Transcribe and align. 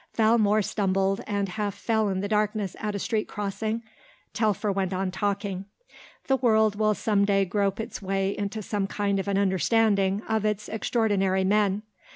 Valmore 0.15 0.63
stumbled 0.63 1.21
and 1.27 1.47
half 1.47 1.75
fell 1.75 2.09
in 2.09 2.21
the 2.21 2.27
darkness 2.27 2.75
at 2.79 2.95
a 2.95 2.97
street 2.97 3.27
crossing. 3.27 3.83
Telfer 4.33 4.71
went 4.71 4.93
on 4.93 5.11
talking. 5.11 5.65
"The 6.25 6.37
world 6.37 6.75
will 6.75 6.95
some 6.95 7.23
day 7.23 7.45
grope 7.45 7.79
its 7.79 8.01
way 8.01 8.35
into 8.35 8.63
some 8.63 8.87
kind 8.87 9.19
of 9.19 9.27
an 9.27 9.37
understanding 9.37 10.23
of 10.27 10.43
its 10.43 10.67
extraordinary 10.67 11.43
men. 11.43 11.83